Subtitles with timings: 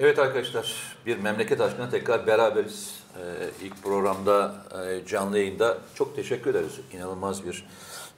[0.00, 3.00] Evet arkadaşlar, bir memleket aşkına tekrar beraberiz.
[3.16, 4.54] Ee, ilk programda
[4.84, 6.80] e, canlı yayında çok teşekkür ederiz.
[6.92, 7.66] İnanılmaz bir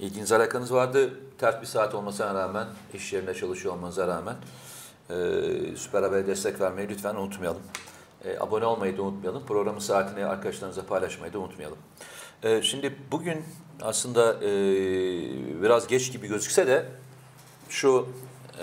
[0.00, 1.10] ilginiz alakanız vardı.
[1.38, 4.36] Ters bir saat olmasına rağmen, iş yerinde çalışıyor olmanıza rağmen
[5.10, 7.62] e, Süper Haber'e destek vermeyi lütfen unutmayalım.
[8.24, 9.46] E, abone olmayı da unutmayalım.
[9.46, 11.78] Programın saatini arkadaşlarınızla paylaşmayı da unutmayalım.
[12.42, 13.44] E, şimdi bugün
[13.82, 14.50] aslında e,
[15.62, 16.86] biraz geç gibi gözükse de
[17.68, 18.08] şu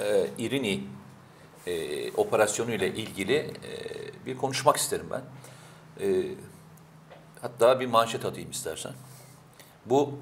[0.04, 0.84] e, İrini
[1.68, 5.22] e, operasyonu ile ilgili e, bir konuşmak isterim ben.
[6.06, 6.36] E,
[7.42, 8.94] hatta bir manşet atayım istersen.
[9.86, 10.20] Bu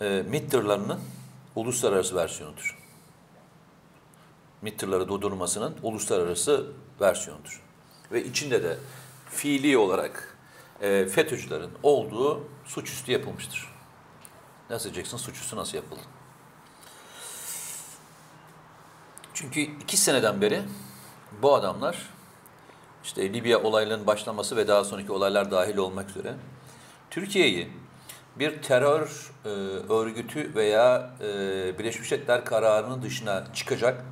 [0.00, 0.54] e, MİT
[1.56, 2.78] uluslararası versiyonudur.
[4.62, 5.08] MİT tırları
[5.82, 6.66] uluslararası
[7.00, 7.62] versiyonudur.
[8.12, 8.78] Ve içinde de
[9.30, 10.38] fiili olarak
[10.80, 13.74] e, FETÖ'cülerin olduğu suçüstü yapılmıştır.
[14.70, 16.00] Nasıl diyeceksin suçüstü nasıl yapıldı?
[19.34, 20.62] Çünkü iki seneden beri
[21.42, 22.10] bu adamlar
[23.04, 26.34] işte Libya olaylarının başlaması ve daha sonraki olaylar dahil olmak üzere
[27.10, 27.70] Türkiye'yi
[28.38, 29.48] bir terör e,
[29.92, 31.26] örgütü veya e,
[31.78, 34.04] Birleşmiş Milletler kararının dışına çıkacak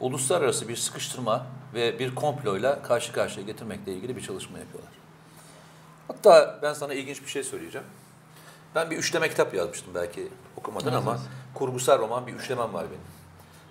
[0.00, 4.92] uluslararası bir sıkıştırma ve bir komployla karşı karşıya getirmekle ilgili bir çalışma yapıyorlar.
[6.08, 7.86] Hatta ben sana ilginç bir şey söyleyeceğim.
[8.74, 11.22] Ben bir üçleme kitap yazmıştım belki okumadın Evet, ama evet.
[11.54, 13.17] kurgusal roman bir üçlemem var benim.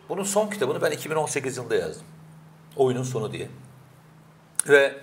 [0.10, 2.08] Bunun son kitabını ben 2018 yılında yazdım.
[2.76, 3.50] Oyunun sonu diye.
[4.70, 5.02] Ve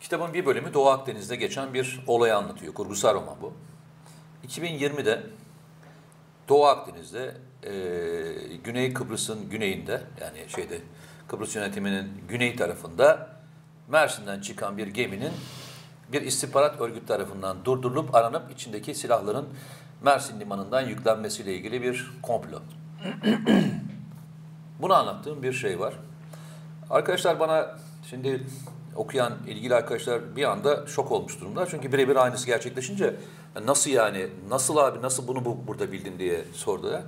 [0.00, 2.74] kitabın bir bölümü Doğu Akdeniz'de geçen bir olayı anlatıyor.
[2.74, 3.52] Kurgusal roman bu.
[4.48, 5.22] 2020'de
[6.48, 7.72] Doğu Akdeniz'de e,
[8.64, 10.80] Güney Kıbrıs'ın güneyinde yani şeyde
[11.28, 13.30] Kıbrıs yönetiminin güney tarafında
[13.88, 15.32] Mersin'den çıkan bir geminin
[16.12, 19.48] bir istihbarat örgütü tarafından durdurulup aranıp içindeki silahların
[20.02, 22.62] Mersin limanından yüklenmesiyle ilgili bir komplo.
[24.82, 25.94] Bunu anlattığım bir şey var.
[26.90, 27.76] Arkadaşlar bana
[28.10, 28.46] şimdi
[28.96, 31.66] okuyan ilgili arkadaşlar bir anda şok olmuş durumda.
[31.66, 33.04] Çünkü birebir aynısı gerçekleşince
[33.54, 37.02] "Ya nasıl yani, nasıl abi, nasıl bunu bu, burada bildin diye sordular.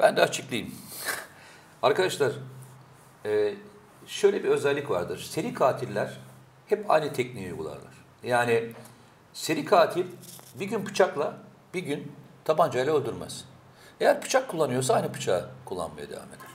[0.00, 0.74] Ben de açıklayayım.
[1.82, 2.32] arkadaşlar
[3.26, 3.54] e,
[4.06, 5.18] şöyle bir özellik vardır.
[5.18, 6.18] Seri katiller
[6.66, 8.04] hep aynı tekniği uygularlar.
[8.22, 8.72] Yani
[9.32, 10.06] seri katil
[10.60, 11.34] bir gün bıçakla,
[11.74, 12.12] bir gün
[12.44, 13.44] tabancayla öldürmez.
[14.00, 16.49] Eğer bıçak kullanıyorsa aynı bıçağı kullanmaya devam eder.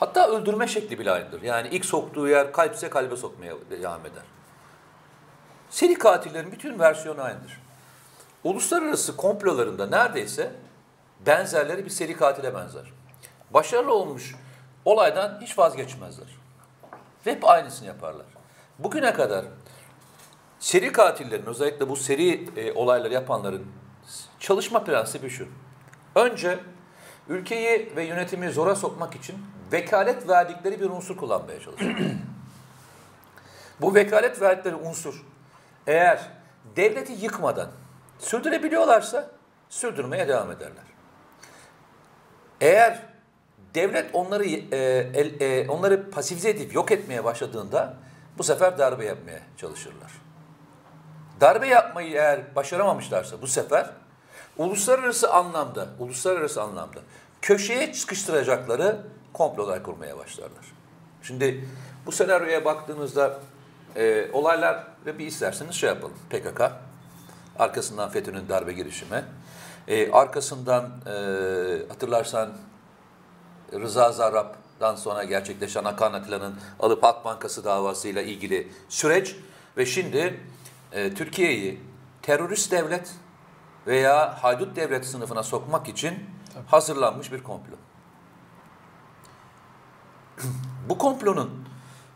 [0.00, 1.42] Hatta öldürme şekli bile aynıdır.
[1.42, 4.22] Yani ilk soktuğu yer kalpse kalbe sokmaya devam eder.
[5.70, 7.60] Seri katillerin bütün versiyonu aynıdır.
[8.44, 10.52] Uluslararası komplolarında neredeyse
[11.26, 12.92] benzerleri bir seri katile benzer.
[13.50, 14.36] Başarılı olmuş
[14.84, 16.28] olaydan hiç vazgeçmezler.
[17.26, 18.26] Ve hep aynısını yaparlar.
[18.78, 19.44] Bugüne kadar
[20.58, 23.66] seri katillerin özellikle bu seri e, olayları yapanların
[24.40, 25.48] çalışma prensibi şu.
[26.14, 26.58] Önce
[27.28, 29.36] ülkeyi ve yönetimi zora sokmak için
[29.72, 31.94] vekalet verdikleri bir unsur kullanmaya çalışıyor.
[33.80, 35.24] bu vekalet verdikleri unsur
[35.86, 36.30] eğer
[36.76, 37.68] devleti yıkmadan
[38.18, 39.30] sürdürebiliyorlarsa
[39.68, 40.84] sürdürmeye devam ederler.
[42.60, 43.02] Eğer
[43.74, 44.76] devlet onları e,
[45.14, 47.94] el- e, onları pasifize edip yok etmeye başladığında
[48.38, 50.12] bu sefer darbe yapmaya çalışırlar.
[51.40, 53.90] Darbe yapmayı eğer başaramamışlarsa bu sefer
[54.56, 57.00] uluslararası anlamda, uluslararası anlamda
[57.42, 58.96] köşeye sıkıştıracakları
[59.38, 60.64] komplolar kurmaya başlarlar.
[61.22, 61.64] Şimdi
[62.06, 63.40] bu senaryoya baktığınızda
[63.96, 66.16] e, olaylar ve bir isterseniz şey yapalım.
[66.30, 66.60] PKK,
[67.58, 69.24] arkasından FETÖ'nün darbe girişimi,
[69.88, 71.12] e, arkasından e,
[71.88, 72.52] hatırlarsan
[73.72, 79.36] Rıza Zarrab'dan sonra gerçekleşen Hakan Atilla'nın alıp Halk Bankası davasıyla ilgili süreç
[79.76, 80.40] ve şimdi
[80.92, 81.80] e, Türkiye'yi
[82.22, 83.14] terörist devlet
[83.86, 86.14] veya haydut devlet sınıfına sokmak için
[86.66, 87.74] hazırlanmış bir komplo.
[90.88, 91.68] Bu komplonun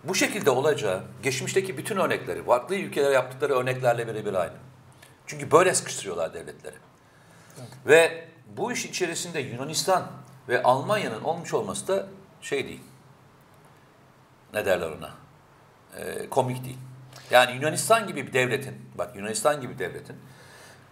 [0.04, 4.52] bu şekilde olacağı geçmişteki bütün örnekleri, farklı ülkelere yaptıkları örneklerle birebir aynı.
[5.26, 6.76] Çünkü böyle sıkıştırıyorlar devletleri.
[7.86, 10.06] Ve bu iş içerisinde Yunanistan
[10.48, 12.06] ve Almanya'nın olmuş olması da
[12.40, 12.82] şey değil.
[14.54, 15.10] Ne derler ona?
[15.98, 16.78] Ee, komik değil.
[17.30, 20.16] Yani Yunanistan gibi bir devletin, bak Yunanistan gibi bir devletin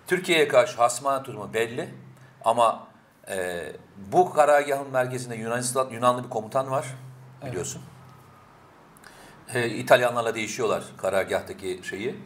[0.06, 1.88] Türkiye'ye karşı hasmana tutumu belli
[2.44, 2.88] ama
[3.29, 3.67] e,
[4.12, 6.87] bu karargahın merkezinde Yunanistan Yunanlı bir komutan var
[7.47, 7.83] biliyorsun.
[9.55, 12.17] E, İtalyanlarla değişiyorlar karargahtaki şeyi.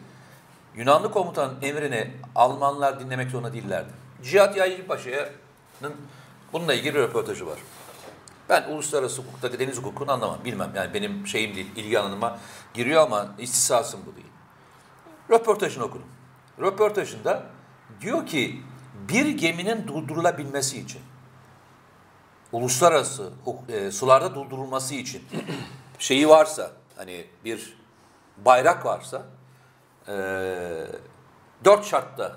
[0.75, 3.90] Yunanlı komutanın emrini Almanlar dinlemek zorunda değillerdi.
[4.22, 5.94] Cihat Yaycı Paşa'nın
[6.52, 7.58] bununla ilgili bir röportajı var.
[8.49, 10.72] Ben uluslararası hukuktaki deniz hukukunu anlamam, bilmem.
[10.76, 12.38] Yani benim şeyim değil, ilgi alanıma
[12.75, 14.26] giriyor ama istisasım bu değil.
[15.31, 16.06] Röportajını okudum.
[16.60, 17.43] Röportajında
[18.00, 18.62] diyor ki
[19.08, 21.00] bir geminin durdurulabilmesi için,
[22.54, 23.30] uluslararası
[23.68, 25.22] e, sularda durdurulması için
[25.98, 27.76] şeyi varsa, hani bir
[28.38, 29.22] bayrak varsa
[30.08, 30.14] e,
[31.64, 32.36] dört şartta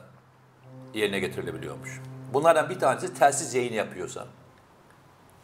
[0.93, 2.01] yerine getirilebiliyormuş.
[2.33, 4.27] Bunlardan bir tanesi telsiz yayın yapıyorsa.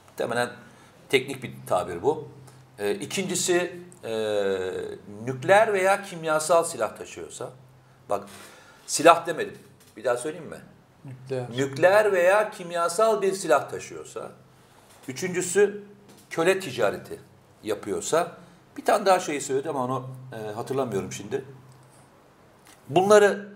[0.10, 0.50] Muhtemelen
[1.10, 2.28] teknik bir tabir bu.
[2.80, 4.14] E, ikincisi e,
[5.26, 7.50] nükleer veya kimyasal silah taşıyorsa.
[8.10, 8.24] Bak
[8.88, 9.58] silah demedim.
[9.98, 10.62] Bir daha söyleyeyim mi?
[11.06, 11.46] Nükleer.
[11.52, 14.32] Nükleer veya kimyasal bir silah taşıyorsa.
[15.08, 15.84] Üçüncüsü
[16.30, 17.20] köle ticareti
[17.64, 18.38] yapıyorsa.
[18.78, 21.46] Bir tane daha şey söyledi ama onu e, hatırlamıyorum şimdi.
[22.90, 23.54] Bunları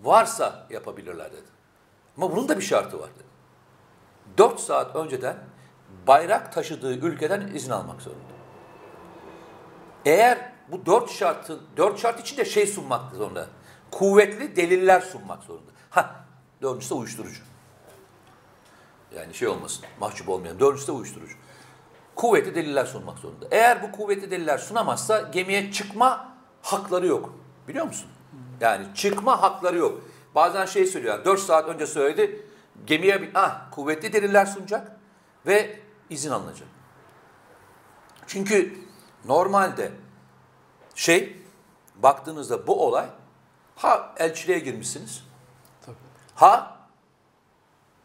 [0.00, 1.48] varsa yapabilirler dedi.
[2.16, 3.28] Ama bunun da bir şartı var dedi.
[4.38, 5.36] 4 saat önceden
[6.06, 8.22] bayrak taşıdığı ülkeden izin almak zorunda.
[10.04, 13.46] Eğer bu dört şartı, dört şart için de şey sunmak zorunda.
[13.90, 15.70] Kuvvetli deliller sunmak zorunda.
[15.90, 16.24] Ha,
[16.62, 17.42] dördüncüsü de uyuşturucu.
[19.16, 20.60] Yani şey olmasın, mahcup olmayan.
[20.60, 21.36] Dördüncüsü de uyuşturucu.
[22.14, 23.46] Kuvvetli deliller sunmak zorunda.
[23.50, 27.34] Eğer bu kuvvetli deliller sunamazsa gemiye çıkma hakları yok.
[27.68, 28.10] Biliyor musun?
[28.60, 30.00] Yani çıkma hakları yok.
[30.34, 32.46] Bazen şey söylüyor, yani 4 saat önce söyledi,
[32.86, 34.96] gemiye ah, kuvvetli deliller sunacak
[35.46, 36.68] ve izin alınacak.
[38.26, 38.78] Çünkü
[39.24, 39.92] normalde
[40.94, 41.42] şey,
[41.96, 43.06] baktığınızda bu olay,
[43.76, 45.24] ha elçiliğe girmişsiniz,
[45.86, 45.96] Tabii.
[46.34, 46.77] ha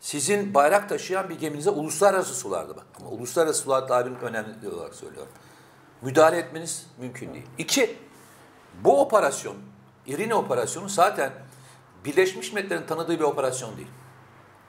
[0.04, 2.86] sizin bayrak taşıyan bir geminize uluslararası sularda bak.
[3.00, 5.32] Ama uluslararası sular tabirini önemli olarak söylüyorum.
[6.02, 7.46] Müdahale etmeniz mümkün değil.
[7.58, 7.98] İki,
[8.84, 9.56] bu operasyon,
[10.06, 11.32] İrini operasyonu zaten
[12.06, 13.88] Birleşmiş Milletler'in tanıdığı bir operasyon değil.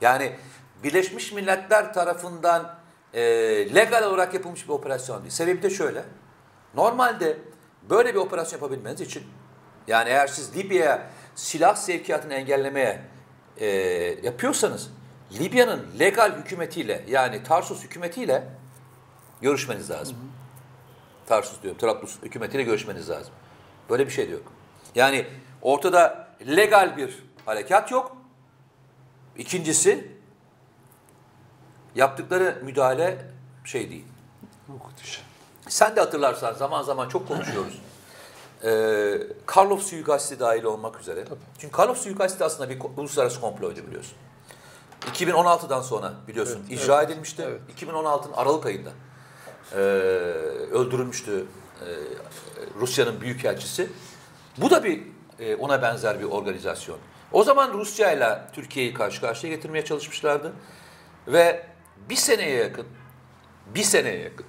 [0.01, 0.37] Yani
[0.83, 2.75] Birleşmiş Milletler tarafından
[3.15, 3.23] e,
[3.75, 5.31] legal olarak yapılmış bir operasyon değil.
[5.31, 6.05] Sebebi de şöyle.
[6.75, 7.39] Normalde
[7.91, 9.23] böyle bir operasyon yapabilmeniz için
[9.87, 13.03] yani eğer siz Libya'ya silah sevkiyatını engellemeye
[13.57, 13.67] e,
[14.23, 14.91] yapıyorsanız
[15.33, 18.49] Libya'nın legal hükümetiyle yani Tarsus hükümetiyle
[19.43, 20.17] görüşmeniz lazım.
[21.27, 23.33] Tarsus diyorum, Trablus hükümetiyle görüşmeniz lazım.
[23.91, 24.53] Böyle bir şey de yok.
[24.95, 25.27] Yani
[25.63, 28.17] ortada legal bir harekat yok.
[29.37, 30.09] İkincisi
[31.95, 33.27] yaptıkları müdahale
[33.65, 34.05] şey değil.
[34.67, 35.21] Hukuk dışı.
[35.69, 37.81] Sen de hatırlarsan zaman zaman çok konuşuyoruz.
[38.65, 41.25] Ee, Karlov suikasti dahil olmak üzere.
[41.25, 41.39] Tabii.
[41.59, 44.17] Çünkü Karlov suikasti aslında bir uluslararası komploydu biliyorsun.
[45.15, 47.45] 2016'dan sonra biliyorsun Evet, icra evet, edilmişti.
[47.49, 47.61] evet.
[47.83, 48.91] 2016'nın Aralık ayında
[49.73, 49.77] ee,
[50.73, 51.45] öldürülmüştü
[51.81, 51.85] ee,
[52.81, 53.91] Rusya'nın büyükelçisi.
[54.59, 55.03] Bu da bir
[55.41, 56.99] e, ona benzer bir organizasyon.
[57.33, 60.53] O zaman Rusya ile Türkiye'yi karşı karşıya getirmeye çalışmışlardı.
[61.29, 61.67] Ve
[62.11, 62.87] bir seneye yakın,
[63.75, 64.47] bir seneye yakın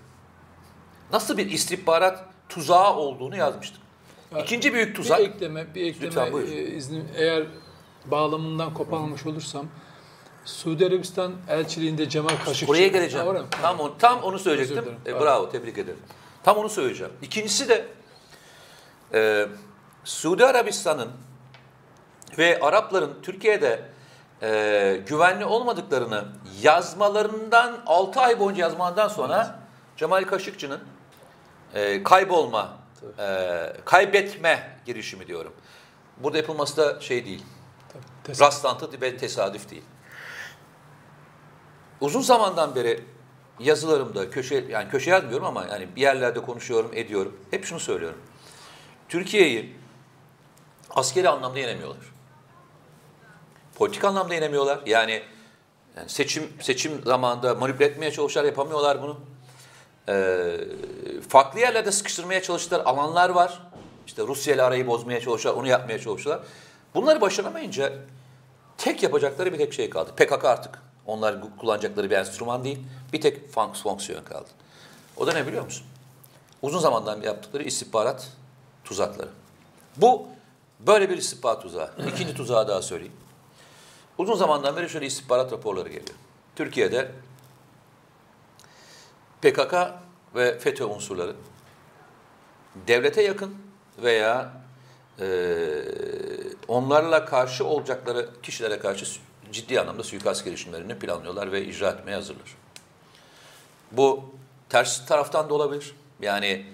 [1.12, 3.82] nasıl bir istihbarat tuzağı olduğunu yazmıştık.
[4.36, 6.48] Ya, İkinci büyük tuzak, Bir ekleme, bir ekleme Lütfen, buyur.
[6.48, 7.44] e, iznim, eğer
[8.06, 9.66] bağlamından koparmamış olursam
[10.46, 12.68] Suudi Arabistan elçiliğinde Cemal Kaşıkçı.
[12.68, 13.26] buraya geleceğim.
[13.26, 13.48] Ha, oraya mı?
[13.62, 14.96] Tam, onu, tam onu söyleyecektim.
[15.06, 16.00] E, bravo, tebrik ederim.
[16.44, 17.14] Tam onu söyleyeceğim.
[17.22, 17.86] İkincisi de
[19.14, 19.48] e,
[20.04, 21.10] Suudi Arabistan'ın
[22.38, 23.82] ve Arapların Türkiye'de
[24.42, 26.26] e, güvenli olmadıklarını
[26.62, 29.60] yazmalarından 6 ay boyunca yazmadan sonra
[29.98, 30.80] Cemal Kaşıkçı'nın
[31.74, 32.78] e, kaybolma,
[33.20, 35.54] e, kaybetme girişimi diyorum.
[36.18, 37.44] Burada yapılması da şey değil,
[37.94, 38.42] Tabii, tesadüf.
[38.42, 39.84] rastlantı ve tesadüf değil.
[42.02, 43.04] Uzun zamandan beri
[43.60, 47.40] yazılarımda köşe yani köşe yazmıyorum ama yani bir yerlerde konuşuyorum, ediyorum.
[47.52, 48.20] Hep şunu söylüyorum.
[49.10, 49.76] Türkiye'yi
[50.90, 52.06] askeri anlamda yenemiyorlar.
[53.76, 54.80] Politik anlamda yenemiyorlar.
[54.86, 55.24] Yani,
[55.98, 59.20] yani seçim seçim zamanında manipüle etmeye çalışıyorlar, yapamıyorlar bunu.
[60.10, 60.58] Ee,
[61.30, 63.62] farklı yerlerde sıkıştırmaya çalıştılar alanlar var.
[64.08, 66.48] İşte Rusya ile arayı bozmaya çalışıyorlar, onu yapmaya çalışıyorlar.
[66.96, 67.94] Bunları başaramayınca
[68.78, 70.12] tek yapacakları bir tek şey kaldı.
[70.16, 72.80] PKK artık onlar kullanacakları bir enstrüman değil.
[73.14, 74.50] Bir tek fon- fonksiyon kaldı.
[75.18, 75.86] O da ne biliyor musun?
[76.62, 78.32] Uzun zamandan yaptıkları istihbarat
[78.84, 79.30] tuzakları.
[79.98, 80.28] Bu
[80.80, 81.92] böyle bir istihbarat tuzağı.
[82.08, 83.16] İkinci tuzağı daha söyleyeyim.
[84.18, 86.18] Uzun zamandan beri şöyle istihbarat raporları geliyor.
[86.56, 87.12] Türkiye'de
[89.42, 89.74] PKK
[90.36, 91.36] ve FETÖ unsurları
[92.88, 93.56] devlete yakın
[94.04, 94.52] veya
[95.20, 95.28] e,
[96.68, 99.06] onlarla karşı olacakları kişilere karşı
[99.52, 102.56] ciddi anlamda suikast girişimlerini planlıyorlar ve icra etmeye hazırlar.
[103.92, 104.24] Bu
[104.70, 105.96] ters taraftan da olabilir.
[106.22, 106.66] Yani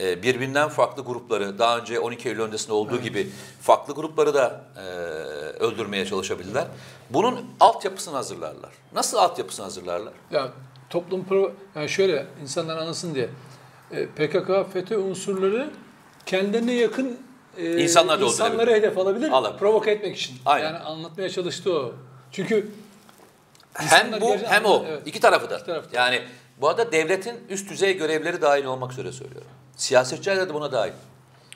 [0.00, 3.30] e, birbirinden farklı grupları, daha önce 12 Eylül öncesinde olduğu gibi
[3.62, 4.80] farklı grupları da e,
[5.64, 6.66] öldürmeye çalışabilirler.
[7.10, 8.70] Bunun altyapısını hazırlarlar.
[8.94, 10.12] Nasıl altyapısını hazırlarlar?
[10.30, 10.48] Ya
[10.90, 13.28] toplum pro, yani şöyle insanlar anlasın diye
[13.90, 15.70] e, PKK FETÖ unsurları
[16.26, 17.18] kendilerine yakın
[17.58, 19.58] e, İnsanlar insanları hedef alabilir, Alabilir.
[19.58, 20.36] provoke etmek için.
[20.46, 20.64] Aynen.
[20.64, 21.92] Yani anlatmaya çalıştı o.
[22.32, 22.70] Çünkü
[23.74, 24.84] Hem bu hem o.
[24.88, 25.02] Evet.
[25.06, 25.56] İki tarafı da.
[25.56, 25.96] İki tarafı da.
[25.96, 26.22] Yani
[26.60, 29.48] bu arada devletin üst düzey görevleri dahil olmak üzere söylüyorum.
[29.76, 30.92] Siyasetçiler de buna dahil.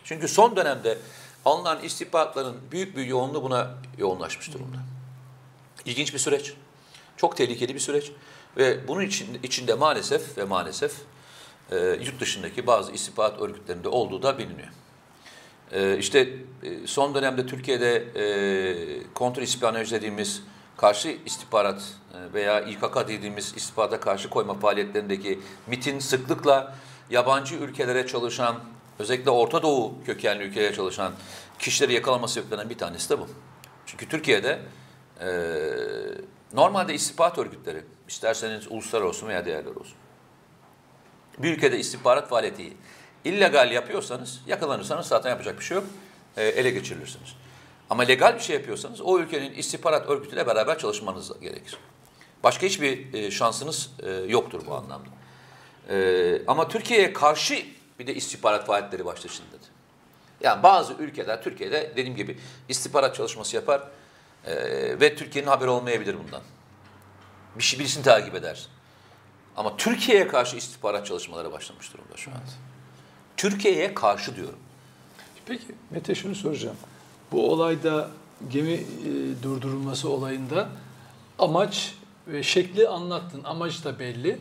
[0.04, 0.98] Çünkü son dönemde
[1.44, 4.76] alınan istihbaratların büyük bir yoğunluğu buna yoğunlaşmış durumda.
[5.84, 6.54] İlginç bir süreç.
[7.16, 8.12] Çok tehlikeli bir süreç.
[8.56, 10.94] Ve bunun için, içinde maalesef ve maalesef
[11.70, 14.68] e, yurt dışındaki bazı istihbarat örgütlerinde olduğu da biliniyor.
[15.72, 16.28] E, işte
[16.62, 20.42] e, son dönemde Türkiye'de e, kontrol ispiyonaj dediğimiz
[20.76, 21.82] karşı istihbarat
[22.14, 26.74] e, veya İKK dediğimiz istihbarata karşı koyma faaliyetlerindeki MIT'in sıklıkla
[27.10, 28.56] yabancı ülkelere çalışan,
[28.98, 31.12] özellikle Orta Doğu kökenli ülkelere çalışan
[31.58, 33.28] kişileri yakalama sebeplerinden bir tanesi de bu.
[33.86, 34.58] Çünkü Türkiye'de
[35.20, 35.28] e,
[36.52, 39.96] normalde istihbarat örgütleri, isterseniz uluslararası olsun veya diğerler olsun,
[41.38, 42.72] bir ülkede istihbarat faaliyeti
[43.24, 45.86] illegal yapıyorsanız, yakalanırsanız zaten yapacak bir şey yok,
[46.36, 47.36] e, ele geçirilirsiniz.
[47.92, 51.76] Ama legal bir şey yapıyorsanız o ülkenin istihbarat örgütüyle beraber çalışmanız gerekir.
[52.42, 55.08] Başka hiçbir e, şansınız e, yoktur bu anlamda.
[55.90, 57.66] E, ama Türkiye'ye karşı
[57.98, 59.66] bir de istihbarat faaliyetleri başlasın dedi.
[60.40, 63.82] Yani bazı ülkeler Türkiye'de dediğim gibi istihbarat çalışması yapar
[64.46, 64.54] e,
[65.00, 66.42] ve Türkiye'nin haberi olmayabilir bundan.
[67.58, 68.66] Bir şey birisini takip eder.
[69.56, 72.40] Ama Türkiye'ye karşı istihbarat çalışmaları başlamış durumda şu anda.
[73.36, 74.58] Türkiye'ye karşı diyorum.
[75.46, 76.76] Peki Mete şunu soracağım.
[77.32, 78.10] Bu olayda
[78.50, 78.82] gemi e,
[79.42, 80.68] durdurulması olayında
[81.38, 81.94] amaç
[82.26, 83.44] ve şekli anlattın.
[83.44, 84.38] Amacı da belli.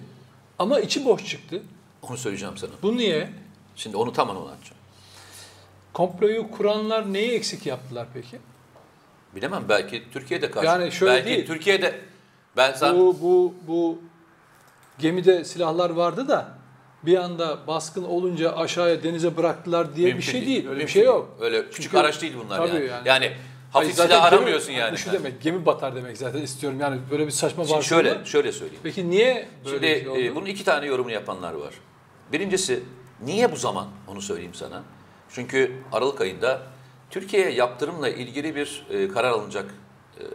[0.59, 1.61] Ama içi boş çıktı.
[2.01, 2.71] Onu söyleyeceğim sana.
[2.81, 3.29] Bu niye?
[3.75, 4.81] Şimdi onu tam anlatacağım.
[5.93, 8.39] Komployu kuranlar neyi eksik yaptılar peki?
[9.35, 10.67] Bilemem belki Türkiye'de karşı.
[10.67, 11.47] Yani şöyle belki değil.
[11.47, 11.99] Türkiye'de
[12.57, 13.99] ben sana Bu, bu, bu
[14.99, 16.60] gemide silahlar vardı da
[17.05, 20.69] bir anda baskın olunca aşağıya denize bıraktılar diye bir Mümkün şey değil.
[20.69, 21.37] Öyle bir şey yok.
[21.41, 22.85] Öyle küçük Çünkü- araç değil bunlar Tabii yani.
[22.85, 23.07] yani.
[23.07, 23.37] Yani, Hayır,
[23.71, 24.97] hafif zaten silah gemi- aramıyorsun yani.
[24.97, 26.79] Şu demek gemi batar demek zaten istiyorum.
[26.79, 27.81] Yani böyle bir saçma var.
[27.81, 28.81] şöyle şöyle söyleyeyim.
[28.83, 31.73] Peki niye böyle Şimdi bir şey e, bunun iki tane yorumunu yapanlar var.
[32.31, 32.83] Birincisi
[33.25, 34.83] niye bu zaman onu söyleyeyim sana.
[35.29, 36.61] Çünkü Aralık ayında
[37.09, 39.65] Türkiye'ye yaptırımla ilgili bir e, karar alınacak.
[40.19, 40.27] E, e,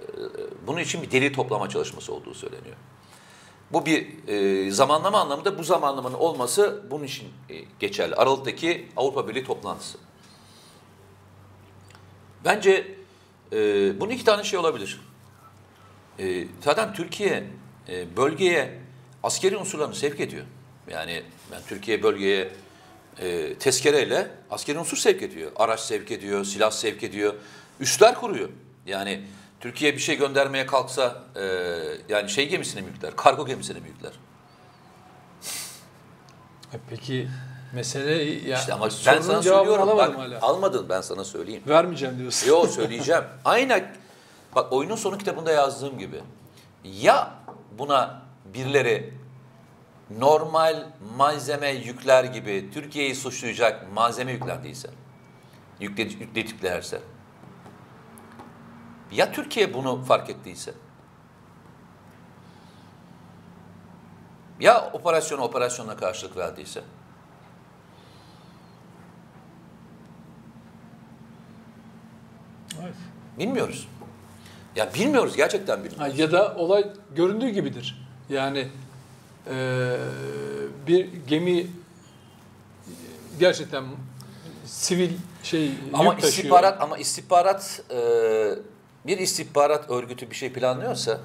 [0.67, 2.77] bunun için bir delil toplama çalışması olduğu söyleniyor.
[3.73, 8.15] Bu bir e, zamanlama anlamında bu zamanlamanın olması bunun için e, geçerli.
[8.15, 9.99] Aralık'taki Avrupa Birliği toplantısı.
[12.45, 12.95] Bence
[13.53, 13.57] e,
[14.01, 15.01] bunun iki tane şey olabilir.
[16.19, 17.45] E, zaten Türkiye
[17.89, 18.79] e, bölgeye
[19.23, 20.45] askeri unsurlarını sevk ediyor.
[20.91, 22.53] Yani ben Türkiye bölgeye
[23.19, 25.53] e, tezkereyle askeri unsur sevk ediyor.
[25.57, 27.35] Araç sevk ediyor, silah sevk ediyor.
[27.81, 28.49] Üsler kuruyor.
[28.87, 29.23] Yani
[29.61, 31.43] Türkiye bir şey göndermeye kalksa e,
[32.09, 34.13] yani şey gemisine mi yükler, kargo gemisine mi yükler?
[36.75, 37.29] E Peki
[37.73, 39.89] mesele ya İşte ama ben sana söylüyorum.
[39.89, 40.41] Bak, hala.
[40.43, 41.63] almadın ben sana söyleyeyim.
[41.69, 42.49] Vermeyeceğim diyorsun.
[42.49, 43.25] Yo söyleyeceğim.
[43.45, 43.97] Aynen.
[44.55, 46.21] Bak oyunun sonu kitabında yazdığım gibi.
[46.85, 47.35] Ya
[47.79, 49.15] buna birileri
[50.19, 50.87] normal
[51.17, 54.91] malzeme yükler gibi Türkiye'yi suçlayacak malzeme yüklendiyse,
[55.81, 57.01] yükle, yüklediklerse,
[59.13, 60.75] ya Türkiye bunu fark ettiyse,
[64.61, 66.83] ya operasyona operasyonla karşılık verdiyse,
[72.83, 72.95] Evet.
[73.39, 73.89] bilmiyoruz.
[74.77, 76.19] Ya bilmiyoruz, gerçekten bilmiyoruz.
[76.19, 78.09] Ya da olay göründüğü gibidir.
[78.29, 78.69] Yani
[79.51, 79.97] e,
[80.87, 81.67] bir gemi
[83.41, 83.85] gerçekten
[84.67, 85.11] sivil
[85.43, 86.33] şey Ama yük taşıyor.
[86.33, 87.99] istihbarat ama istihbarat e,
[89.07, 91.21] bir istihbarat örgütü bir şey planlıyorsa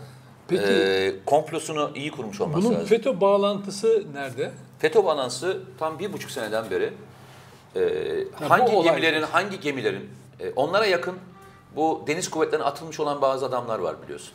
[0.48, 2.88] Peki- e, komplosunu iyi kurmuş olması Bunun lazım.
[2.88, 4.52] FETÖ bağlantısı nerede?
[4.80, 6.94] FETÖ balansı tam bir buçuk seneden beri
[7.76, 7.82] e,
[8.48, 10.10] hangi gemilerin hangi gemilerin
[10.40, 11.16] e, onlara yakın
[11.76, 14.34] bu deniz kuvvetlerine atılmış olan bazı adamlar var biliyorsun.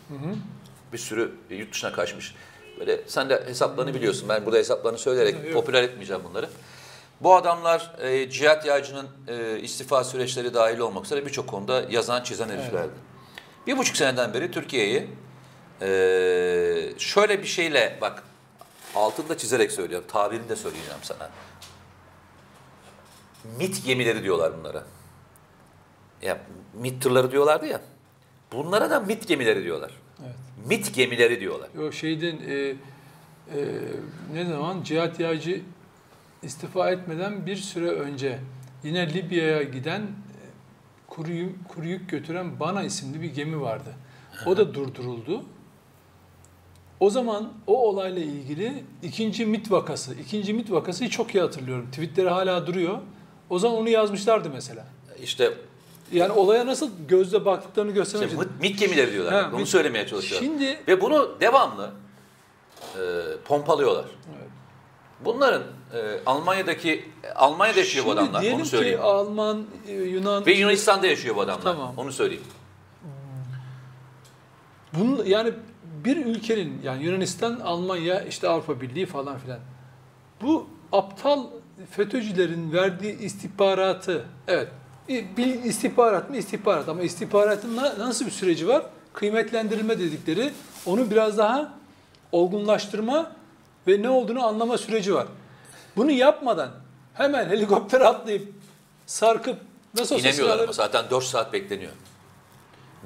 [0.93, 2.35] Bir sürü yurt dışına kaçmış.
[2.81, 4.29] Böyle sen de hesaplarını biliyorsun.
[4.29, 5.53] Ben burada hesaplarını söyleyerek Yok.
[5.53, 6.49] popüler etmeyeceğim bunları.
[7.21, 12.49] Bu adamlar e, Cihat Yağcı'nın e, istifa süreçleri dahil olmak üzere birçok konuda yazan çizen
[12.49, 12.93] heriflerdi.
[13.67, 15.07] Bir buçuk seneden beri Türkiye'yi
[15.83, 15.89] e,
[16.99, 18.23] şöyle bir şeyle bak
[18.95, 20.07] altında çizerek söylüyorum.
[20.09, 21.31] Tabirini de söyleyeceğim sana.
[23.59, 24.85] MIT gemileri diyorlar bunlara.
[26.23, 26.39] Ya
[26.75, 27.81] MIT tırları diyorlardı ya.
[28.53, 29.91] Bunlara da MIT gemileri diyorlar.
[30.25, 30.35] Evet.
[30.67, 31.69] MIT gemileri diyorlar.
[31.89, 32.75] O şeyden e, e,
[34.33, 35.63] ne zaman Cihat Yağcı
[36.43, 38.39] istifa etmeden bir süre önce
[38.85, 40.03] yine Libya'ya giden
[41.17, 41.29] kuru,
[41.69, 43.95] kuru yük götüren Bana isimli bir gemi vardı.
[44.47, 45.43] O da durduruldu.
[47.01, 51.87] O zaman o olayla ilgili ikinci MIT vakası, ikinci MIT vakasıyı çok iyi hatırlıyorum.
[51.91, 52.99] Tweetleri hala duruyor.
[53.51, 54.87] O zaman onu yazmışlardı mesela.
[55.23, 55.55] İşte,
[56.13, 58.45] Yani olaya nasıl gözle baktıklarını göstermek işte.
[58.61, 59.35] MIT, gemileri diyorlar.
[59.35, 59.69] Ha, Onu MIT.
[59.69, 60.47] söylemeye çalışıyorum.
[60.47, 61.91] Şimdi Ve bunu devamlı
[62.97, 63.01] e,
[63.45, 64.05] pompalıyorlar.
[64.39, 64.51] Evet.
[65.25, 65.63] Bunların
[65.95, 68.41] e, Almanya'daki Almanya'da yaşıyor bu Şimdi adamlar.
[68.43, 69.01] diyelim Onu ki söyleyeyim.
[69.03, 70.47] Alman, e, Yunan...
[70.47, 71.63] Ve Yunanistan'da yaşıyor bu adamlar.
[71.63, 71.95] Tamam.
[71.97, 72.45] Onu söyleyeyim.
[74.93, 75.53] Bunun, yani
[76.05, 79.59] bir ülkenin yani Yunanistan, Almanya, işte Avrupa Birliği falan filan.
[80.43, 81.45] Bu aptal
[81.91, 84.69] FETÖ'cülerin verdiği istihbaratı, evet
[85.09, 88.83] bir istihbarat mı istihbarat ama istihbaratın na- nasıl bir süreci var?
[89.13, 90.53] Kıymetlendirilme dedikleri
[90.87, 91.73] onu biraz daha
[92.33, 93.33] olgunlaştırma
[93.87, 95.27] ve ne olduğunu anlama süreci var.
[95.97, 96.71] Bunu yapmadan
[97.15, 98.53] hemen helikopter atlayıp
[99.07, 99.57] sarkıp
[99.95, 101.93] nasıl olsa İnemiyorlar silahları- ama zaten 4 saat bekleniyor.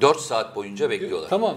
[0.00, 1.28] 4 saat boyunca bekliyorlar.
[1.28, 1.56] Tamam.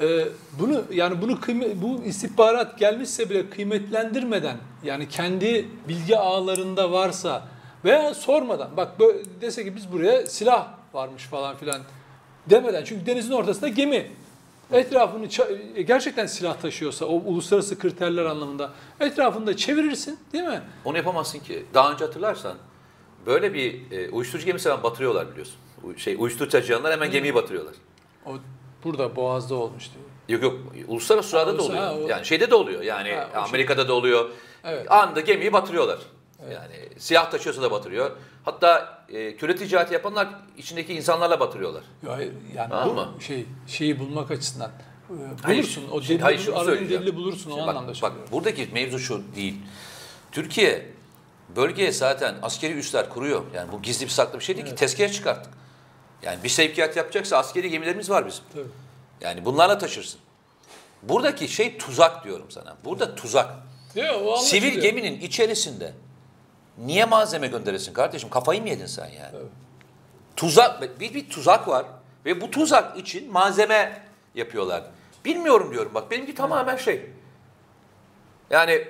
[0.00, 0.28] Ee,
[0.58, 1.38] bunu yani bunu
[1.74, 7.42] bu istihbarat gelmişse bile kıymetlendirmeden yani kendi bilgi ağlarında varsa
[7.84, 11.80] veya sormadan bak böyle dese ki biz buraya silah varmış falan filan
[12.50, 14.10] demeden çünkü denizin ortasında gemi
[14.72, 15.28] etrafını
[15.74, 20.62] e, gerçekten silah taşıyorsa o uluslararası kriterler anlamında etrafında çevirirsin değil mi?
[20.84, 21.64] Onu yapamazsın ki.
[21.74, 22.54] Daha önce hatırlarsan
[23.26, 25.54] böyle bir e, uyuşturucu gemisi hemen batırıyorlar biliyorsun.
[25.84, 27.74] U- Şey uyuşturucu taşıyanlar hemen gemiyi batırıyorlar.
[28.26, 28.30] O
[28.84, 29.92] burada Boğaz'da olmuştu.
[30.28, 30.54] Yok yok
[30.88, 31.78] uluslararası sularda da oluyor.
[31.82, 32.82] ha, o- Yani şeyde de oluyor.
[32.82, 34.30] Yani Ha, şey- Amerika'da da oluyor.
[34.64, 34.90] Evet.
[34.92, 35.98] Anında gemiyi batırıyorlar.
[36.52, 38.10] Yani silah taşıyorsa da batırıyor.
[38.44, 40.28] Hatta e, köle ticareti yapanlar
[40.58, 41.82] içindeki insanlarla batırıyorlar.
[42.06, 42.18] Ya,
[42.56, 43.08] yani Tamam bu mı?
[43.20, 45.88] şey şeyi bulmak açısından e, Hayır, bulursun.
[45.92, 47.02] o delili, hayır, şunu aradığın söyleyeceğim.
[47.02, 48.22] delili bulursun o Şimdi anlamda bak, söylüyorum.
[48.24, 49.54] bak buradaki mevzu şu değil.
[50.32, 50.86] Türkiye
[51.56, 53.42] bölgeye zaten askeri üsler kuruyor.
[53.54, 55.52] Yani bu gizli bir saklı bir şey değil ki tezkere çıkarttık.
[56.22, 58.44] Yani bir sevkiyat yapacaksa askeri gemilerimiz var bizim.
[58.52, 58.64] Tabii.
[59.20, 60.20] Yani bunlarla taşırsın.
[61.02, 62.76] Buradaki şey tuzak diyorum sana.
[62.84, 63.54] Burada tuzak.
[63.94, 64.08] Değil?
[64.24, 65.92] O Sivil geminin içerisinde
[66.80, 68.30] niye malzeme gönderesin kardeşim?
[68.30, 69.36] Kafayı mı yedin sen yani?
[69.36, 69.46] Evet.
[70.36, 71.86] Tuzak, bir, bir tuzak var
[72.24, 74.02] ve bu tuzak için malzeme
[74.34, 74.84] yapıyorlar.
[75.24, 77.10] Bilmiyorum diyorum bak benimki tamamen şey.
[78.50, 78.88] Yani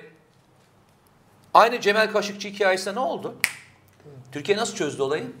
[1.53, 3.35] aynı Cemal Kaşıkçı hikayesinde ne oldu?
[4.31, 5.31] Türkiye nasıl çözdü olayı?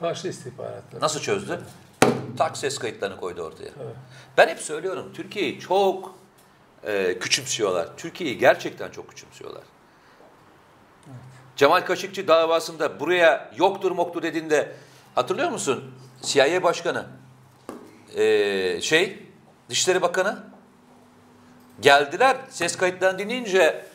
[0.00, 1.00] Karşı istihbaratlar.
[1.00, 1.60] Nasıl çözdü?
[2.38, 3.64] Tak ses kayıtlarını koydu ortaya.
[3.64, 3.96] Evet.
[4.36, 6.14] Ben hep söylüyorum Türkiye'yi çok
[6.84, 7.96] e, küçümsüyorlar.
[7.96, 9.62] Türkiye'yi gerçekten çok küçümsüyorlar.
[11.56, 14.72] Cemal Kaşıkçı davasında buraya yoktur moktur dediğinde
[15.14, 15.94] hatırlıyor musun?
[16.22, 17.06] CIA Başkanı,
[18.14, 19.22] e, şey,
[19.68, 20.44] Dışişleri Bakanı
[21.80, 23.86] geldiler ses kayıtlarını dinleyince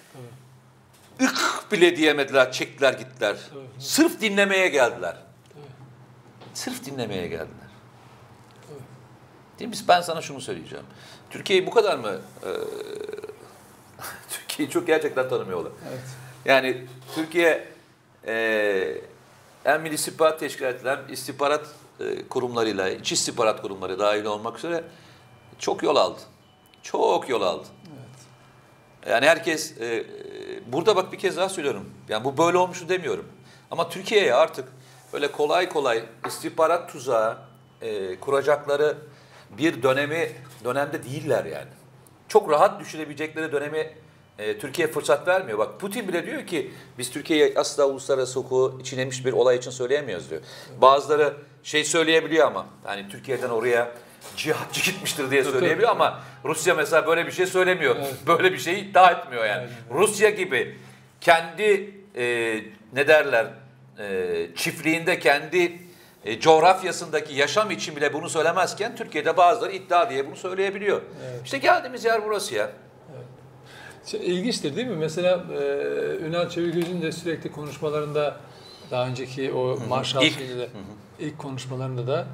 [1.22, 3.36] ık bile diyemediler, çektiler gittiler.
[3.56, 3.70] Evet.
[3.80, 5.18] Sırf dinlemeye geldiler.
[6.54, 7.72] Sırf dinlemeye geldiler.
[9.60, 9.76] Değil mi?
[9.88, 10.86] Ben sana şunu söyleyeceğim.
[11.30, 12.12] Türkiye'yi bu kadar mı
[12.44, 12.50] e,
[14.30, 15.72] Türkiye'yi çok gerçekten tanımıyorlar.
[15.90, 16.00] Evet.
[16.46, 17.68] Yani Türkiye
[18.28, 18.98] e,
[19.64, 21.66] hem Milli İstihbarat Teşkilatı hem istihbarat
[22.00, 24.84] e, kurumlarıyla, iç istihbarat kurumları dahil olmak üzere
[25.60, 26.20] çok yol aldı.
[26.84, 27.68] Çok yol aldı.
[29.10, 30.06] Yani herkes, e,
[30.68, 31.90] burada bak bir kez daha söylüyorum.
[32.10, 33.28] Yani bu böyle olmuşu demiyorum.
[33.72, 34.68] Ama Türkiye'ye artık
[35.14, 37.38] böyle kolay kolay istihbarat tuzağı
[37.82, 38.98] e, kuracakları
[39.58, 40.32] bir dönemi,
[40.64, 41.70] dönemde değiller yani.
[42.28, 43.94] Çok rahat düşürebilecekleri dönemi
[44.42, 45.58] e, Türkiye fırsat vermiyor.
[45.58, 50.30] Bak Putin bile diyor ki biz Türkiye'yi asla uluslararası hukuku içinemiş bir olay için söyleyemiyoruz
[50.30, 50.42] diyor.
[50.82, 53.92] Bazıları şey söyleyebiliyor ama yani Türkiye'den oraya
[54.38, 57.96] cihatçı gitmiştir diye söyleyebiliyor ama Rusya mesela böyle bir şey söylemiyor.
[58.00, 58.14] Evet.
[58.28, 59.60] Böyle bir şey iddia etmiyor yani.
[59.60, 60.02] Aynen.
[60.02, 60.78] Rusya gibi
[61.22, 62.56] kendi e,
[62.94, 63.48] ne derler
[64.00, 65.80] e, çiftliğinde kendi
[66.26, 71.02] e, coğrafyasındaki yaşam için bile bunu söylemezken Türkiye'de bazıları iddia diye bunu söyleyebiliyor.
[71.26, 71.42] Evet.
[71.46, 72.72] İşte geldiğimiz yer burası ya.
[74.06, 74.96] Şey, İlginçtir değil mi?
[74.96, 78.40] Mesela e, Ünal Çeviköz'ün de sürekli konuşmalarında
[78.92, 80.34] daha önceki o Marshall İlk.
[80.34, 80.70] şeyinde de
[81.20, 82.28] ilk konuşmalarında da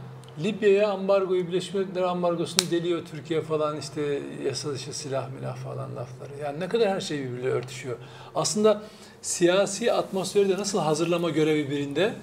[0.43, 6.31] Libya'ya ambargoyu Birleşmiş Milletler ambargosunu deliyor Türkiye falan işte yasa dışı silah milah falan lafları.
[6.43, 7.97] Yani ne kadar her şey birbiriyle örtüşüyor.
[8.35, 8.81] Aslında
[9.21, 12.13] siyasi atmosferi de nasıl hazırlama görevi birinde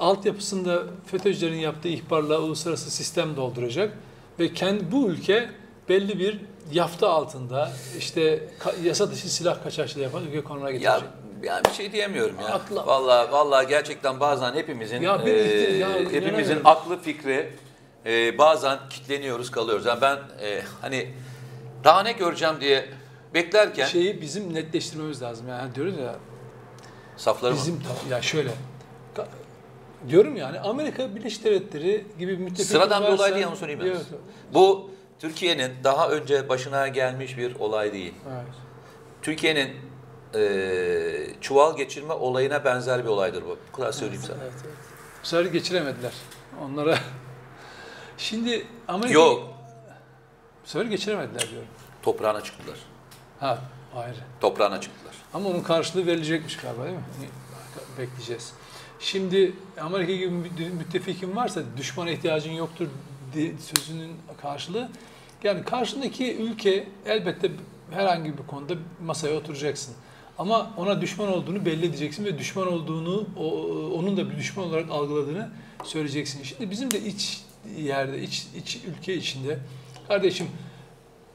[0.00, 3.98] altyapısında FETÖ'cülerin yaptığı ihbarla uluslararası sistem dolduracak
[4.38, 5.50] ve kendi bu ülke
[5.88, 6.40] belli bir
[6.72, 8.40] yafta altında işte
[8.82, 11.08] yasa dışı silah kaçakçılığı yapan ülke konumuna Ya getirecek.
[11.42, 12.46] ya bir şey diyemiyorum ya.
[12.48, 12.86] Atla.
[12.86, 15.30] Vallahi vallahi gerçekten bazen hepimizin Ya e,
[15.76, 17.52] ya hepimizin aklı fikri
[18.06, 19.86] e, bazen kitleniyoruz kalıyoruz.
[19.86, 21.12] Yani ben e, hani
[21.84, 22.88] daha ne göreceğim diye
[23.34, 25.48] beklerken Şeyi bizim netleştirmemiz lazım.
[25.48, 26.14] Yani diyoruz ya
[27.16, 27.58] safları mı?
[27.58, 28.50] bizim ta- ya şöyle
[30.08, 34.00] diyorum yani Amerika Birleşik Devletleri gibi müttefik Sıradan bir olay değil onu söyleyeyim ben Evet.
[34.54, 38.14] Bu Türkiye'nin daha önce başına gelmiş bir olay değil.
[38.32, 38.54] evet.
[39.22, 39.76] Türkiye'nin
[40.34, 43.58] e, çuval geçirme olayına benzer bir olaydır bu.
[43.72, 44.38] Bu kadar söyleyeyim sana.
[44.42, 44.74] Evet, evet.
[45.22, 46.12] Bu sefer geçiremediler.
[46.64, 46.98] Onlara
[48.18, 49.54] Şimdi Amerika Yok,
[50.64, 51.68] bu sefer geçiremediler diyorum.
[52.02, 52.78] toprağına çıktılar.
[53.40, 53.58] Ha
[53.96, 54.16] Ayrı.
[54.40, 55.14] Toprağına çıktılar.
[55.34, 57.02] Ama onun karşılığı verilecekmiş galiba değil mi?
[57.98, 58.52] Bekleyeceğiz.
[59.00, 62.86] Şimdi Amerika gibi bir müttefikin varsa düşmana ihtiyacın yoktur
[63.58, 64.10] sözünün
[64.42, 64.88] karşılığı.
[65.44, 67.50] Yani karşındaki ülke elbette
[67.90, 69.94] herhangi bir konuda masaya oturacaksın.
[70.38, 73.26] Ama ona düşman olduğunu belli edeceksin ve düşman olduğunu,
[73.94, 75.50] onun da bir düşman olarak algıladığını
[75.84, 76.42] söyleyeceksin.
[76.42, 77.40] Şimdi bizim de iç
[77.78, 79.58] yerde, iç, iç ülke içinde
[80.08, 80.46] kardeşim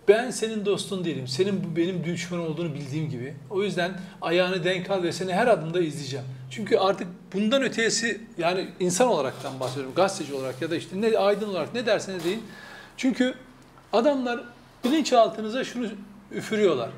[0.07, 1.27] ben senin dostun değilim.
[1.27, 3.35] Senin bu benim düşman olduğunu bildiğim gibi.
[3.49, 6.25] O yüzden ayağını denk al ve seni her adımda izleyeceğim.
[6.51, 9.93] Çünkü artık bundan ötesi yani insan olaraktan bahsediyorum.
[9.95, 12.43] Gazeteci olarak ya da işte ne aydın olarak ne derseniz deyin.
[12.97, 13.33] Çünkü
[13.93, 14.39] adamlar
[14.83, 15.87] bilinçaltınıza şunu
[16.31, 16.89] üfürüyorlar.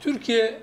[0.00, 0.62] Türkiye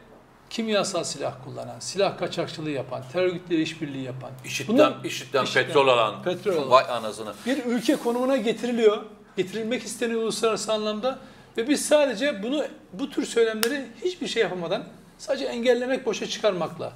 [0.50, 4.32] kimyasal silah kullanan, silah kaçakçılığı yapan, terör örgütleri işbirliği yapan.
[4.46, 6.70] İşitten, Bunlar, işitten, işitten petrol alan, petrol alan.
[6.70, 7.34] Vay anasını.
[7.46, 9.04] Bir ülke konumuna getiriliyor.
[9.38, 11.20] Getirilmek isteniyor uluslararası anlamda.
[11.58, 14.84] Ve biz sadece bunu bu tür söylemleri hiçbir şey yapamadan
[15.18, 16.94] sadece engellemek, boşa çıkarmakla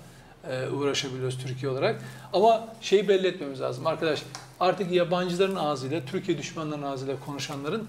[0.50, 2.02] e, uğraşabiliyoruz Türkiye olarak.
[2.34, 3.88] Ama şeyi belli etmemiz lazım.
[3.88, 4.24] Arkadaş
[4.60, 7.88] artık yabancıların ağzıyla, Türkiye düşmanlarının ağzıyla konuşanların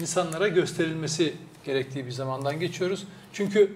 [0.00, 3.04] insanlara gösterilmesi gerektiği bir zamandan geçiyoruz.
[3.32, 3.72] Çünkü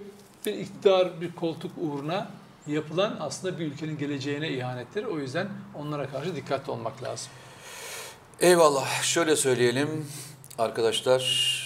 [0.47, 2.31] bir iktidar, bir koltuk uğruna
[2.67, 5.05] yapılan aslında bir ülkenin geleceğine ihanettir.
[5.05, 7.29] O yüzden onlara karşı dikkatli olmak lazım.
[8.41, 9.03] Eyvallah.
[9.03, 10.07] Şöyle söyleyelim
[10.59, 11.62] arkadaşlar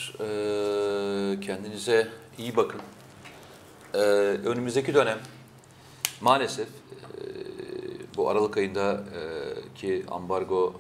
[1.41, 2.81] kendinize iyi bakın.
[4.45, 5.19] Önümüzdeki dönem
[6.21, 6.69] maalesef
[8.17, 9.05] bu Aralık ayında
[9.75, 10.75] ki ambargo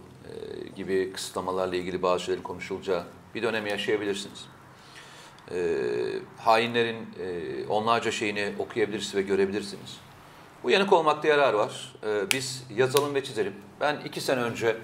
[0.77, 4.44] gibi kısıtlamalarla ilgili bazı şeylerin konuşulacağı bir dönem yaşayabilirsiniz.
[6.38, 6.96] Hainlerin
[7.68, 9.99] onlarca şeyini okuyabilirsiniz ve görebilirsiniz.
[10.64, 11.94] Bu yanık olmakta yarar var.
[12.33, 13.55] Biz yazalım ve çizelim.
[13.81, 14.77] Ben iki sene önce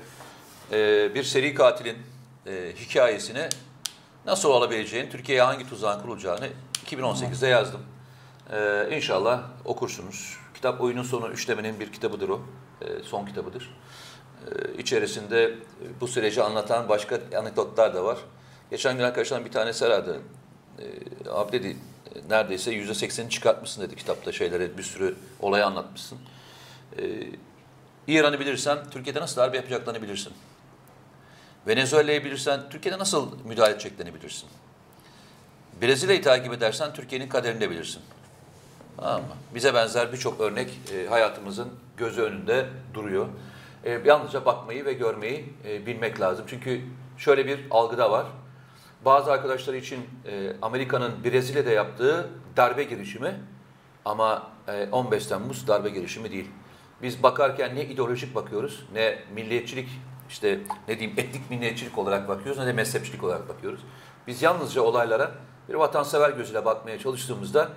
[1.14, 1.96] bir seri katilin
[2.76, 3.48] hikayesini
[4.26, 6.48] nasıl olabileceğini, Türkiye'ye hangi tuzağın kurulacağını
[6.86, 7.80] 2018'de yazdım.
[8.52, 10.36] Ee, inşallah okursunuz.
[10.54, 12.42] Kitap oyunun sonu üçlemenin bir kitabıdır o.
[12.82, 13.74] Ee, son kitabıdır.
[14.46, 15.54] Ee, içerisinde
[16.00, 18.18] bu süreci anlatan başka anekdotlar da var.
[18.70, 20.20] Geçen gün arkadaşlarım bir tanesi aradı.
[20.78, 21.76] Ee, abi dedi
[22.30, 26.18] neredeyse yüzde sekseni çıkartmışsın dedi kitapta şeylere bir sürü olayı anlatmışsın.
[26.98, 27.02] Ee,
[28.06, 30.32] İran'ı bilirsen Türkiye'de nasıl darbe yapacaklarını bilirsin.
[31.66, 34.48] Venezuela'yı bilirsen Türkiye'de nasıl müdahale edeceklerini bilirsin.
[35.82, 38.02] Brezilya'yı takip edersen Türkiye'nin kaderini de bilirsin.
[38.96, 39.36] Tamam mı?
[39.54, 43.28] Bize benzer birçok örnek e, hayatımızın gözü önünde duruyor.
[43.84, 46.44] E, yalnızca bakmayı ve görmeyi e, bilmek lazım.
[46.48, 46.80] Çünkü
[47.18, 48.26] şöyle bir algı da var.
[49.04, 53.34] Bazı arkadaşlar için e, Amerika'nın Brezilya'da yaptığı darbe girişimi
[54.04, 56.50] ama e, 15 Temmuz darbe girişimi değil.
[57.02, 59.88] Biz bakarken ne ideolojik bakıyoruz ne milliyetçilik
[60.28, 63.80] işte ne diyeyim etnik milliyetçilik olarak bakıyoruz ne de mezhepçilik olarak bakıyoruz.
[64.26, 65.32] Biz yalnızca olaylara
[65.68, 67.68] bir vatansever gözüyle bakmaya çalıştığımızda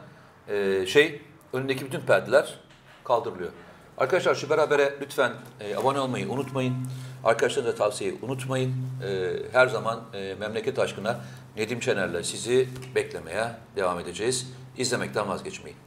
[0.48, 1.22] e, şey
[1.54, 2.60] önündeki bütün perdeler
[3.04, 3.50] kaldırılıyor.
[3.98, 6.76] Arkadaşlar şu berabere lütfen e, abone olmayı unutmayın.
[7.24, 8.74] Arkadaşlarınıza tavsiyeyi unutmayın.
[9.04, 11.20] E, her zaman e, memleket aşkına
[11.58, 14.52] Nedim Şener'le sizi beklemeye devam edeceğiz.
[14.78, 15.78] İzlemekten vazgeçmeyin.